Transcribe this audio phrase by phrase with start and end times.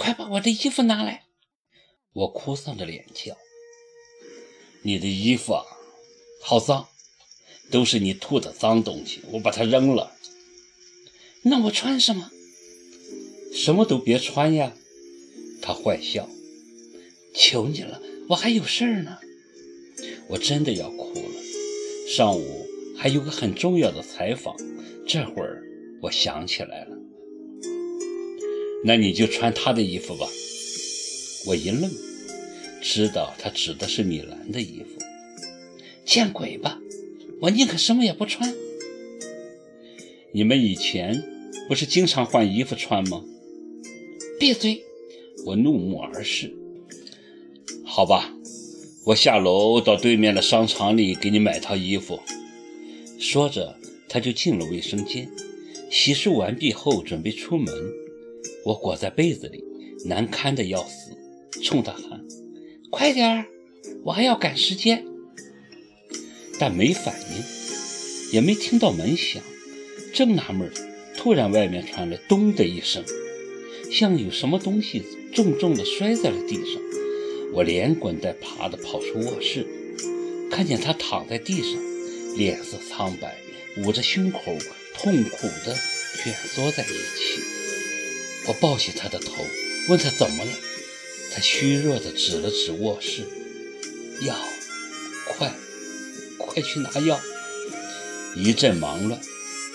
[0.00, 1.24] 快把我的衣服拿来！
[2.14, 3.36] 我哭丧着脸叫。
[4.80, 5.62] 你的衣服啊，
[6.40, 6.88] 好脏，
[7.70, 10.16] 都是你吐的脏东西，我把它扔了。
[11.42, 12.30] 那我穿什么？
[13.52, 14.72] 什么都别穿呀！
[15.60, 16.26] 他坏笑。
[17.34, 19.18] 求你了，我还有事儿呢。
[20.28, 21.42] 我真的要哭了。
[22.08, 24.56] 上午还有个很重要的采访，
[25.06, 25.62] 这会儿
[26.00, 26.89] 我想起来了。
[28.84, 30.26] 那你就穿他的衣服吧。
[31.46, 31.90] 我一愣，
[32.82, 35.00] 知道他指的是米兰的衣服。
[36.04, 36.80] 见鬼吧！
[37.40, 38.54] 我宁可什么也不穿。
[40.32, 41.22] 你们以前
[41.68, 43.24] 不是经常换衣服穿吗？
[44.38, 44.82] 闭嘴！
[45.46, 46.54] 我怒目而视。
[47.84, 48.34] 好吧，
[49.04, 52.20] 我下楼到对面的商场里给你买套衣服。
[53.18, 53.76] 说着，
[54.08, 55.30] 他就进了卫生间，
[55.90, 57.74] 洗漱完毕后准备出门。
[58.64, 59.64] 我裹在被子里，
[60.04, 61.16] 难堪的要死，
[61.62, 62.24] 冲他喊
[62.90, 63.46] ：“快点儿，
[64.04, 65.04] 我还要赶时间。”
[66.58, 67.42] 但没反应，
[68.32, 69.42] 也没听到门响。
[70.12, 70.70] 正纳闷，
[71.16, 73.02] 突然外面传来“咚”的一声，
[73.90, 75.02] 像有什么东西
[75.32, 76.82] 重重的摔在了地上。
[77.52, 79.66] 我连滚带爬的跑出卧室，
[80.50, 83.36] 看见他躺在地上，脸色苍白，
[83.78, 84.40] 捂着胸口，
[84.94, 85.74] 痛苦的
[86.22, 87.49] 蜷缩在一起。
[88.46, 89.46] 我抱起他的头，
[89.88, 90.52] 问他怎么了。
[91.32, 93.24] 他虚弱的指了指卧室
[94.26, 94.36] ：“药，
[95.26, 95.54] 快，
[96.38, 97.20] 快去拿药！”
[98.34, 99.20] 一阵忙乱，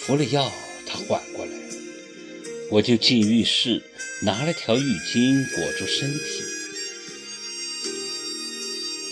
[0.00, 0.52] 服了药，
[0.86, 1.52] 他缓过来。
[2.70, 3.82] 我就进浴室，
[4.22, 6.42] 拿了条浴巾裹住身体。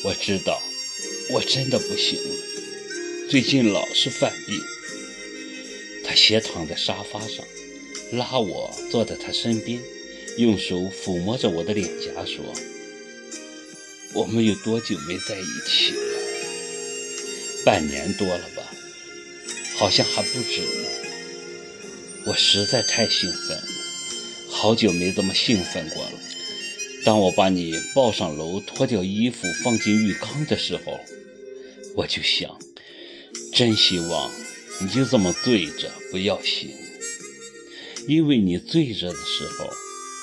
[0.05, 0.61] 我知道，
[1.31, 4.61] 我真的不行了，最近老是犯病。
[6.05, 7.45] 他斜躺在沙发上。
[8.13, 9.81] 拉我坐在他身边，
[10.39, 12.45] 用手抚摸着我的脸颊，说
[14.15, 16.01] ：“我们有多久没在一起了？
[17.65, 18.63] 半年多了吧？
[19.77, 20.89] 好像还不止呢。
[22.27, 23.65] 我实在太兴奋了，
[24.49, 26.13] 好久没这么兴奋过了。
[27.05, 31.01] 当我把你抱上楼，脱掉衣服放进浴缸的时候，
[31.97, 32.57] 我就想，
[33.53, 34.33] 真希望
[34.81, 36.71] 你就这么醉着不要醒。”
[38.09, 39.71] 因为你醉着的时候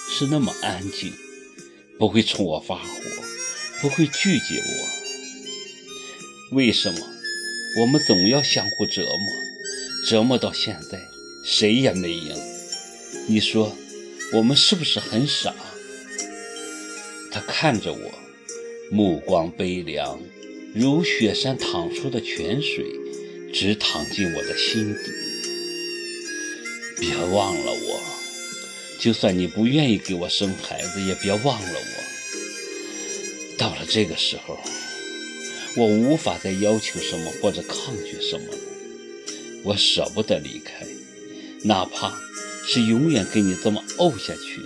[0.09, 1.13] 是那么安静，
[1.99, 2.85] 不会冲我发火，
[3.81, 6.55] 不会拒绝我。
[6.55, 6.99] 为什么
[7.81, 9.43] 我们总要相互折磨？
[10.07, 10.99] 折磨到现在，
[11.45, 12.35] 谁也没赢。
[13.27, 13.75] 你说
[14.33, 15.53] 我们是不是很傻？
[17.31, 18.11] 他看着我，
[18.91, 20.21] 目光悲凉，
[20.73, 22.85] 如雪山淌出的泉水，
[23.53, 24.99] 直淌进我的心底。
[27.05, 28.01] 别忘了我，
[28.97, 33.57] 就算你不愿意给我生孩子，也别忘了我。
[33.57, 34.57] 到了这个时候，
[35.75, 38.57] 我无法再要求什么或者抗拒什么了。
[39.65, 40.87] 我舍不得离开，
[41.65, 42.17] 哪怕
[42.65, 44.61] 是永远跟你这么怄下去，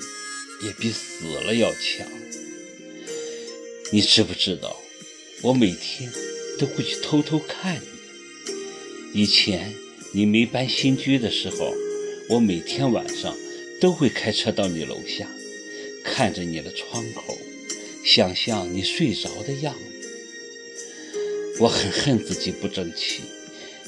[0.63, 2.07] 也比死了要强。
[3.91, 4.79] 你知不知道，
[5.41, 6.11] 我每天
[6.59, 7.81] 都会去偷偷看
[9.11, 9.23] 你。
[9.23, 9.73] 以前
[10.11, 11.73] 你没搬新居的时候。
[12.29, 13.37] 我每天晚上
[13.79, 15.29] 都会开车到你楼下，
[16.03, 17.37] 看着你的窗口，
[18.03, 19.79] 想象你睡着的样子。
[21.61, 23.21] 我很恨自己不争气，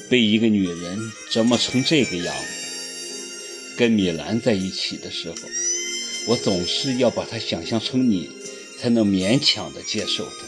[0.08, 0.98] 被一个女人
[1.30, 3.76] 折磨成这个样子。
[3.76, 5.36] 跟米兰在一起的时候，
[6.28, 8.30] 我总是要把她想象成你，
[8.78, 10.46] 才能勉强的接受她。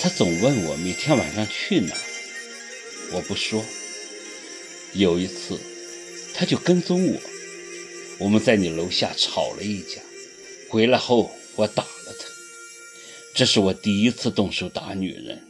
[0.00, 1.94] 她总问我每天晚上去哪，
[3.12, 3.62] 我不说。
[4.94, 5.58] 有一次。
[6.34, 7.20] 他就跟踪我，
[8.20, 10.02] 我们在你楼下吵了一架，
[10.68, 12.26] 回来后我打了他。
[13.36, 15.42] 这是我第一次动手打女人。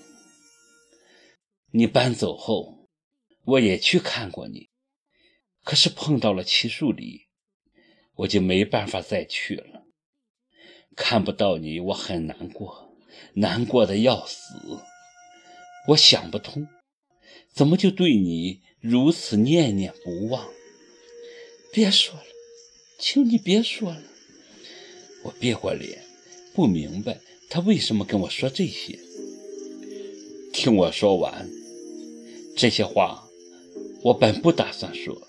[1.73, 2.89] 你搬走后，
[3.45, 4.69] 我也去看过你，
[5.65, 7.29] 可是碰到了齐树礼，
[8.17, 9.87] 我就没办法再去了。
[10.95, 12.95] 看不到你，我很难过，
[13.35, 14.55] 难过的要死。
[15.89, 16.69] 我想不通，
[17.53, 20.49] 怎么就对你如此念念不忘？
[21.75, 22.23] 别说了，
[23.01, 24.03] 求你别说了。
[25.25, 26.05] 我别过脸，
[26.55, 27.19] 不明白
[27.51, 28.97] 他为什么跟我说这些。
[30.53, 31.51] 听我说完，
[32.57, 33.29] 这些话
[34.03, 35.21] 我本不打算说，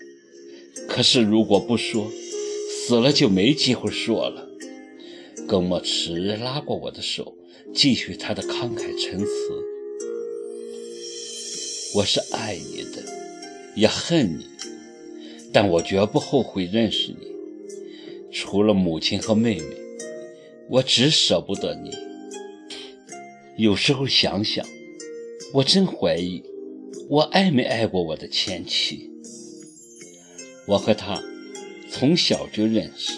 [0.88, 2.08] 可是如果不说，
[2.70, 4.48] 死了就没机会说了。
[5.48, 7.36] 耿墨池拉过我的手，
[7.74, 9.32] 继续他的慷慨陈词
[11.96, 13.02] ：“我是爱你的，
[13.74, 14.46] 也恨你。”
[15.56, 17.28] 但我绝不后悔认识你。
[18.30, 19.64] 除了母亲和妹妹，
[20.68, 21.90] 我只舍不得你。
[23.56, 24.66] 有时候想想，
[25.54, 26.42] 我真怀疑
[27.08, 29.10] 我爱没爱过我的前妻。
[30.66, 31.22] 我和她
[31.88, 33.14] 从小就认识，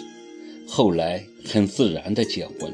[0.65, 2.71] 后来很自然的结婚，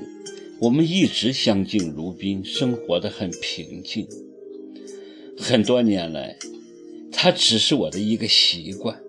[0.59, 4.07] 我们一直相敬如宾，生活的很平静。
[5.39, 6.37] 很多年来，
[7.11, 9.01] 她只是我的一个习惯，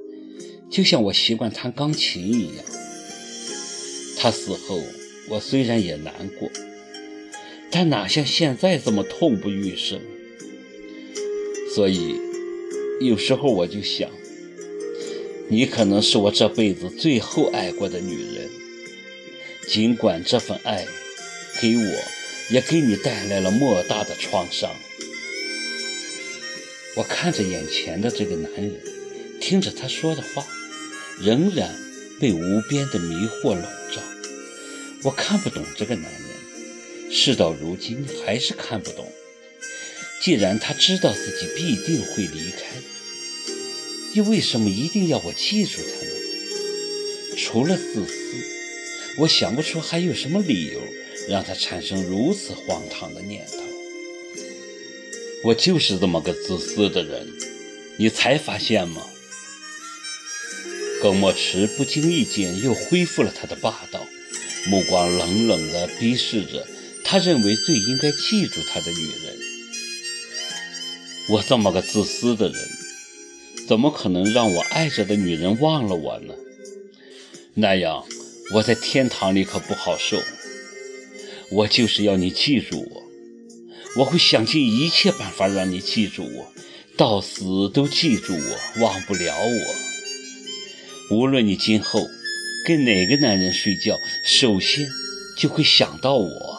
[0.70, 2.64] 就像我习惯弹钢琴一样。
[4.18, 4.82] 他死后，
[5.28, 6.50] 我虽然也难过。
[7.70, 10.00] 但哪像现在这么痛不欲生？
[11.74, 12.16] 所以
[13.00, 14.08] 有时候我就想，
[15.48, 18.48] 你可能是我这辈子最后爱过的女人。
[19.68, 20.86] 尽管这份爱
[21.60, 22.04] 给我
[22.50, 24.70] 也给你带来了莫大的创伤。
[26.94, 28.80] 我看着眼前的这个男人，
[29.40, 30.46] 听着他说的话，
[31.20, 31.74] 仍然
[32.20, 33.62] 被无边的迷惑笼
[33.94, 34.02] 罩。
[35.02, 36.20] 我看不懂这个男人。
[37.10, 39.10] 事到如今还是看不懂。
[40.22, 42.66] 既然他知道自己必定会离开，
[44.14, 46.12] 又为什么一定要我记住他呢？
[47.36, 48.14] 除了自私，
[49.18, 50.80] 我想不出还有什么理由
[51.28, 53.58] 让他产生如此荒唐的念头。
[55.44, 57.28] 我就是这么个自私的人，
[57.98, 59.06] 你才发现吗？
[61.00, 64.06] 耿墨池不经意间又恢复了他的霸道，
[64.68, 66.66] 目光冷冷地逼视着。
[67.04, 69.36] 他认为最应该记住他的女人，
[71.28, 72.68] 我这么个自私的人，
[73.68, 76.34] 怎么可能让我爱着的女人忘了我呢？
[77.54, 78.04] 那样
[78.54, 80.20] 我在天堂里可不好受。
[81.50, 83.02] 我就是要你记住我，
[83.98, 86.52] 我会想尽一切办法让你记住我，
[86.96, 89.85] 到死都记住我，忘不了我。
[91.08, 92.10] 无论你今后
[92.66, 94.88] 跟哪个男人睡觉，首先
[95.36, 96.55] 就会想到我。